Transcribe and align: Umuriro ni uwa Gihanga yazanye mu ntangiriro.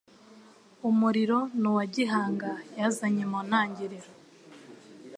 Umuriro 0.89 1.39
ni 1.59 1.67
uwa 1.71 1.83
Gihanga 1.95 2.49
yazanye 2.79 3.23
mu 3.31 3.39
ntangiriro. 3.47 4.09